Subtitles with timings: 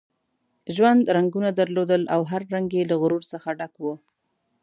[0.75, 3.93] ژوند رنګونه درلودل او هر رنګ یې له غرور څخه ډک وو.